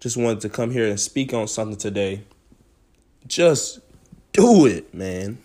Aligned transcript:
just 0.00 0.16
wanted 0.16 0.40
to 0.40 0.48
come 0.48 0.70
here 0.70 0.86
and 0.86 0.98
speak 0.98 1.32
on 1.32 1.48
something 1.48 1.76
today. 1.78 2.22
Just 3.26 3.80
do 4.32 4.66
it, 4.66 4.94
man. 4.94 5.38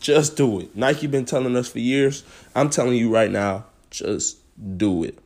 Just 0.00 0.36
do 0.36 0.60
it. 0.60 0.76
Nike 0.76 1.06
been 1.06 1.24
telling 1.24 1.56
us 1.56 1.68
for 1.68 1.78
years. 1.78 2.22
I'm 2.54 2.70
telling 2.70 2.94
you 2.94 3.12
right 3.12 3.30
now, 3.30 3.66
just 3.90 4.38
do 4.76 5.04
it. 5.04 5.18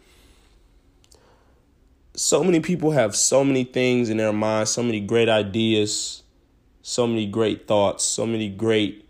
So 2.14 2.44
many 2.44 2.60
people 2.60 2.90
have 2.90 3.16
so 3.16 3.42
many 3.42 3.64
things 3.64 4.10
in 4.10 4.18
their 4.18 4.32
mind, 4.32 4.68
so 4.68 4.82
many 4.82 5.00
great 5.00 5.28
ideas, 5.28 6.22
so 6.82 7.06
many 7.06 7.26
great 7.26 7.66
thoughts, 7.66 8.04
so 8.04 8.26
many 8.26 8.48
great 8.48 9.08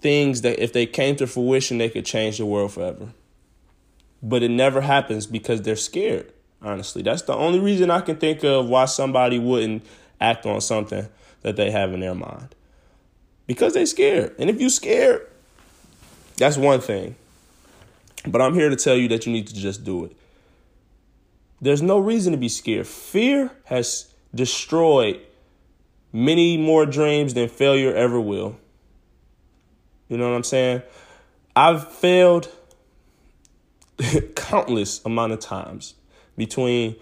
things 0.00 0.42
that 0.42 0.62
if 0.62 0.72
they 0.72 0.86
came 0.86 1.16
to 1.16 1.26
fruition, 1.26 1.78
they 1.78 1.88
could 1.88 2.06
change 2.06 2.38
the 2.38 2.46
world 2.46 2.72
forever. 2.72 3.08
But 4.22 4.42
it 4.42 4.50
never 4.50 4.80
happens 4.80 5.26
because 5.26 5.62
they're 5.62 5.76
scared, 5.76 6.32
honestly. 6.62 7.02
That's 7.02 7.22
the 7.22 7.34
only 7.34 7.58
reason 7.58 7.90
I 7.90 8.00
can 8.00 8.16
think 8.16 8.44
of 8.44 8.68
why 8.68 8.84
somebody 8.86 9.38
wouldn't 9.38 9.84
act 10.20 10.46
on 10.46 10.60
something 10.60 11.08
that 11.42 11.56
they 11.56 11.70
have 11.70 11.92
in 11.92 12.00
their 12.00 12.14
mind. 12.14 12.54
Because 13.46 13.74
they're 13.74 13.86
scared. 13.86 14.34
And 14.38 14.48
if 14.50 14.60
you're 14.60 14.70
scared, 14.70 15.26
that's 16.36 16.56
one 16.56 16.80
thing. 16.80 17.16
But 18.26 18.40
I'm 18.42 18.54
here 18.54 18.68
to 18.68 18.76
tell 18.76 18.96
you 18.96 19.08
that 19.08 19.26
you 19.26 19.32
need 19.32 19.46
to 19.48 19.54
just 19.54 19.84
do 19.84 20.04
it. 20.04 20.16
There's 21.60 21.82
no 21.82 21.98
reason 21.98 22.32
to 22.32 22.38
be 22.38 22.48
scared. 22.48 22.86
Fear 22.86 23.50
has 23.64 24.12
destroyed 24.34 25.20
many 26.12 26.56
more 26.56 26.86
dreams 26.86 27.34
than 27.34 27.48
failure 27.48 27.94
ever 27.94 28.20
will. 28.20 28.58
You 30.08 30.16
know 30.16 30.28
what 30.28 30.36
I'm 30.36 30.44
saying? 30.44 30.82
I've 31.54 31.90
failed 31.92 32.50
countless 34.34 35.04
amount 35.04 35.32
of 35.32 35.40
times 35.40 35.94
between 36.36 36.96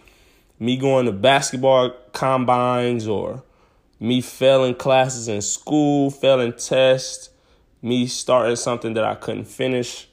me 0.58 0.76
going 0.76 1.06
to 1.06 1.12
basketball 1.12 1.90
combines 2.12 3.06
or 3.06 3.42
me 4.00 4.20
failing 4.20 4.74
classes 4.74 5.28
in 5.28 5.40
school, 5.42 6.10
failing 6.10 6.52
tests, 6.52 7.30
me 7.82 8.06
starting 8.06 8.56
something 8.56 8.94
that 8.94 9.04
I 9.04 9.14
couldn't 9.14 9.46
finish. 9.46 10.08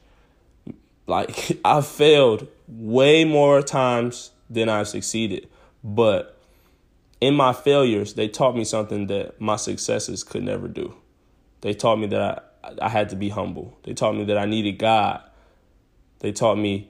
Like 1.07 1.59
I 1.65 1.81
failed 1.81 2.47
way 2.67 3.25
more 3.25 3.61
times 3.61 4.31
than 4.49 4.69
I've 4.69 4.87
succeeded. 4.87 5.47
But 5.83 6.37
in 7.21 7.35
my 7.35 7.53
failures, 7.53 8.13
they 8.13 8.27
taught 8.27 8.55
me 8.55 8.63
something 8.63 9.07
that 9.07 9.39
my 9.39 9.55
successes 9.55 10.23
could 10.23 10.43
never 10.43 10.67
do. 10.67 10.95
They 11.61 11.73
taught 11.73 11.97
me 11.97 12.07
that 12.07 12.53
I, 12.63 12.73
I 12.81 12.89
had 12.89 13.09
to 13.09 13.15
be 13.15 13.29
humble. 13.29 13.77
They 13.83 13.93
taught 13.93 14.15
me 14.15 14.25
that 14.25 14.37
I 14.37 14.45
needed 14.45 14.77
God. 14.77 15.21
They 16.19 16.31
taught 16.31 16.57
me 16.57 16.89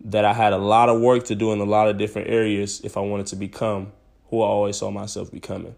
that 0.00 0.24
I 0.24 0.32
had 0.32 0.52
a 0.52 0.58
lot 0.58 0.88
of 0.88 1.00
work 1.00 1.24
to 1.24 1.34
do 1.34 1.52
in 1.52 1.60
a 1.60 1.64
lot 1.64 1.88
of 1.88 1.98
different 1.98 2.28
areas 2.28 2.80
if 2.82 2.96
I 2.96 3.00
wanted 3.00 3.26
to 3.26 3.36
become 3.36 3.92
who 4.30 4.42
I 4.42 4.46
always 4.46 4.76
saw 4.76 4.90
myself 4.90 5.30
becoming. 5.30 5.74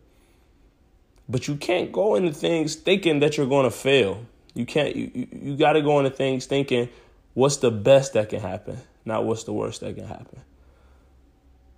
But 1.29 1.49
you 1.49 1.57
can't 1.57 1.93
go 1.93 2.17
into 2.17 2.33
things 2.33 2.75
thinking 2.75 3.21
that 3.21 3.37
you're 3.37 3.47
going 3.47 3.65
to 3.65 3.71
fail. 3.71 4.27
You 4.55 4.67
can't 4.67 4.95
you, 4.97 5.11
you, 5.15 5.29
you 5.33 5.57
got 5.57 5.75
to 5.75 5.83
go 5.83 5.99
into 5.99 6.11
things 6.11 6.47
thinking 6.47 6.89
what's 7.35 7.59
the 7.59 7.71
best 7.71 8.15
that 8.15 8.29
can 8.29 8.41
happen, 8.41 8.79
not 9.05 9.25
what's 9.25 9.45
the 9.45 9.53
worst 9.53 9.81
that 9.81 9.95
can 9.95 10.07
happen. 10.07 10.41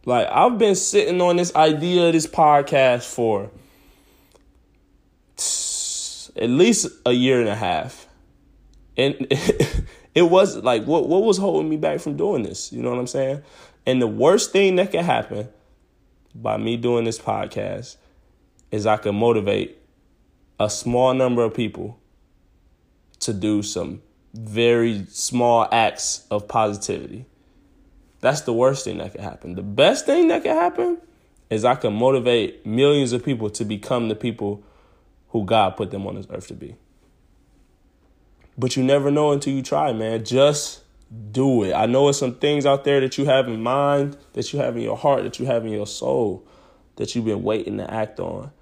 Like 0.05 0.27
I've 0.31 0.59
been 0.59 0.75
sitting 0.75 1.20
on 1.20 1.37
this 1.37 1.55
idea 1.55 2.07
of 2.07 2.13
this 2.15 2.27
podcast 2.27 3.05
for 3.05 3.51
at 6.37 6.48
least 6.48 6.89
a 7.05 7.13
year 7.13 7.41
and 7.41 7.48
a 7.48 7.55
half. 7.55 8.07
And 8.97 9.27
it 10.14 10.22
was 10.22 10.56
like 10.58 10.84
what 10.84 11.08
what 11.08 11.22
was 11.22 11.38
holding 11.38 11.68
me 11.68 11.77
back 11.77 12.00
from 12.00 12.16
doing 12.16 12.42
this? 12.42 12.72
You 12.72 12.82
know 12.82 12.91
what 12.91 12.98
I'm 12.98 13.06
saying? 13.06 13.42
And 13.86 14.00
the 14.00 14.06
worst 14.06 14.52
thing 14.52 14.77
that 14.77 14.91
could 14.91 15.00
happen 15.00 15.48
by 16.34 16.56
me 16.56 16.77
doing 16.77 17.05
this 17.05 17.18
podcast 17.18 17.96
is 18.70 18.86
I 18.86 18.96
could 18.96 19.14
motivate 19.14 19.78
a 20.58 20.70
small 20.70 21.12
number 21.14 21.42
of 21.42 21.55
people 21.55 21.98
to 23.20 23.33
do 23.33 23.62
some 23.62 24.02
very 24.34 25.06
small 25.08 25.68
acts 25.70 26.27
of 26.30 26.48
positivity. 26.48 27.27
That's 28.20 28.42
the 28.42 28.52
worst 28.52 28.84
thing 28.84 28.98
that 28.98 29.12
could 29.12 29.20
happen. 29.20 29.56
The 29.56 29.62
best 29.62 30.06
thing 30.06 30.28
that 30.28 30.42
could 30.42 30.52
happen 30.52 30.98
is 31.51 31.64
I 31.64 31.74
can 31.74 31.92
motivate 31.92 32.64
millions 32.64 33.12
of 33.12 33.24
people 33.24 33.51
to 33.51 33.64
become 33.64 34.08
the 34.08 34.14
people 34.14 34.62
who 35.30 35.45
God 35.45 35.77
put 35.77 35.90
them 35.90 36.06
on 36.06 36.14
this 36.14 36.27
earth 36.30 36.46
to 36.48 36.55
be. 36.55 36.77
But 38.62 38.77
you 38.77 38.84
never 38.84 39.11
know 39.11 39.33
until 39.33 39.52
you 39.52 39.61
try, 39.61 39.92
man. 39.92 40.24
Just 40.24 40.84
do 41.33 41.64
it. 41.64 41.73
I 41.73 41.86
know 41.86 42.08
it's 42.08 42.20
some 42.20 42.36
things 42.36 42.64
out 42.64 42.84
there 42.84 43.00
that 43.00 43.18
you 43.18 43.24
have 43.24 43.48
in 43.48 43.61
mind, 43.61 44.17
that 44.34 44.52
you 44.52 44.61
have 44.61 44.77
in 44.77 44.84
your 44.84 44.96
heart, 44.96 45.24
that 45.24 45.40
you 45.40 45.46
have 45.46 45.67
in 45.67 45.73
your 45.73 45.84
soul, 45.84 46.46
that 46.95 47.12
you've 47.12 47.24
been 47.24 47.42
waiting 47.42 47.78
to 47.78 47.92
act 47.92 48.20
on. 48.20 48.52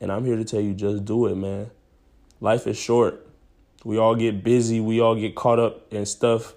And 0.00 0.12
I'm 0.12 0.24
here 0.24 0.36
to 0.36 0.44
tell 0.44 0.60
you 0.60 0.72
just 0.72 1.04
do 1.04 1.26
it, 1.26 1.34
man. 1.34 1.72
Life 2.40 2.68
is 2.68 2.78
short. 2.78 3.26
We 3.82 3.98
all 3.98 4.14
get 4.14 4.44
busy. 4.44 4.78
We 4.78 5.00
all 5.00 5.16
get 5.16 5.34
caught 5.34 5.58
up 5.58 5.92
in 5.92 6.06
stuff 6.06 6.54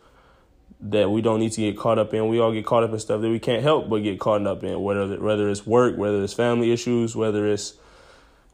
that 0.80 1.10
we 1.10 1.24
don't 1.24 1.40
need 1.40 1.54
to 1.54 1.62
get 1.62 1.76
caught 1.76 1.98
up 1.98 2.14
in. 2.14 2.28
We 2.28 2.40
all 2.40 2.52
get 2.52 2.64
caught 2.64 2.84
up 2.84 2.94
in 2.94 3.00
stuff 3.00 3.22
that 3.22 3.30
we 3.30 3.40
can't 3.40 3.64
help 3.64 3.90
but 3.90 4.04
get 4.04 4.20
caught 4.20 4.46
up 4.46 4.64
in, 4.64 4.80
whether 4.80 5.20
whether 5.20 5.50
it's 5.50 5.66
work, 5.66 5.98
whether 5.98 6.24
it's 6.24 6.34
family 6.34 6.72
issues, 6.72 7.16
whether 7.16 7.52
it's 7.52 7.74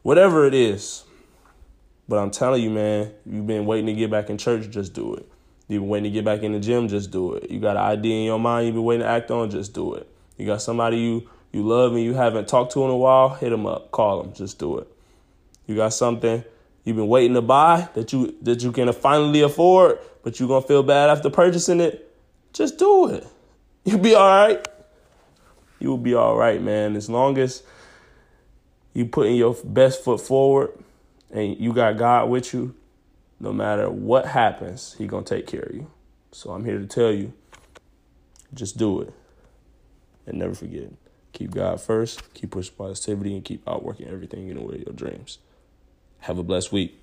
whatever 0.00 0.46
it 0.46 0.54
is. 0.54 1.04
But 2.10 2.18
I'm 2.18 2.32
telling 2.32 2.60
you, 2.60 2.70
man, 2.70 3.12
you've 3.24 3.46
been 3.46 3.66
waiting 3.66 3.86
to 3.86 3.92
get 3.92 4.10
back 4.10 4.30
in 4.30 4.36
church, 4.36 4.68
just 4.68 4.94
do 4.94 5.14
it. 5.14 5.30
You've 5.68 5.82
been 5.82 5.88
waiting 5.88 6.10
to 6.10 6.10
get 6.10 6.24
back 6.24 6.42
in 6.42 6.50
the 6.50 6.58
gym, 6.58 6.88
just 6.88 7.12
do 7.12 7.34
it. 7.34 7.48
You 7.48 7.60
got 7.60 7.76
an 7.76 7.84
idea 7.84 8.16
in 8.16 8.24
your 8.24 8.40
mind 8.40 8.66
you've 8.66 8.74
been 8.74 8.82
waiting 8.82 9.04
to 9.04 9.08
act 9.08 9.30
on, 9.30 9.48
just 9.48 9.74
do 9.74 9.94
it. 9.94 10.08
You 10.36 10.44
got 10.44 10.60
somebody 10.60 10.96
you 10.96 11.30
you 11.52 11.62
love 11.62 11.92
and 11.92 12.02
you 12.02 12.14
haven't 12.14 12.48
talked 12.48 12.72
to 12.72 12.82
in 12.82 12.90
a 12.90 12.96
while, 12.96 13.28
hit 13.28 13.50
them 13.50 13.64
up, 13.64 13.92
call 13.92 14.24
them, 14.24 14.32
just 14.32 14.58
do 14.58 14.78
it. 14.78 14.88
You 15.68 15.76
got 15.76 15.90
something 15.90 16.42
you've 16.82 16.96
been 16.96 17.06
waiting 17.06 17.34
to 17.34 17.42
buy 17.42 17.88
that 17.94 18.12
you 18.12 18.34
that 18.42 18.60
you 18.60 18.72
can 18.72 18.92
finally 18.92 19.42
afford, 19.42 20.00
but 20.24 20.40
you're 20.40 20.48
gonna 20.48 20.66
feel 20.66 20.82
bad 20.82 21.10
after 21.10 21.30
purchasing 21.30 21.78
it, 21.78 22.12
just 22.52 22.76
do 22.76 23.06
it. 23.08 23.24
You'll 23.84 24.00
be 24.00 24.16
all 24.16 24.26
right. 24.26 24.66
You 25.78 25.90
will 25.90 25.98
be 25.98 26.14
all 26.14 26.36
right, 26.36 26.60
man. 26.60 26.96
As 26.96 27.08
long 27.08 27.38
as 27.38 27.62
you 28.94 29.06
putting 29.06 29.36
your 29.36 29.54
best 29.64 30.02
foot 30.02 30.20
forward 30.20 30.72
and 31.30 31.58
you 31.58 31.72
got 31.72 31.96
God 31.96 32.28
with 32.28 32.52
you, 32.52 32.74
no 33.38 33.52
matter 33.52 33.90
what 33.90 34.26
happens, 34.26 34.94
He 34.98 35.06
gonna 35.06 35.24
take 35.24 35.46
care 35.46 35.62
of 35.62 35.74
you. 35.74 35.90
So 36.32 36.50
I'm 36.50 36.64
here 36.64 36.78
to 36.78 36.86
tell 36.86 37.12
you, 37.12 37.32
just 38.54 38.76
do 38.76 39.00
it. 39.00 39.12
And 40.26 40.38
never 40.38 40.54
forget. 40.54 40.90
Keep 41.32 41.52
God 41.52 41.80
first, 41.80 42.34
keep 42.34 42.50
pushing 42.50 42.74
positivity, 42.76 43.34
and 43.34 43.44
keep 43.44 43.66
outworking 43.68 44.08
everything 44.08 44.48
in 44.48 44.56
the 44.56 44.62
way 44.62 44.76
of 44.76 44.82
your 44.82 44.94
dreams. 44.94 45.38
Have 46.20 46.38
a 46.38 46.42
blessed 46.42 46.72
week. 46.72 47.00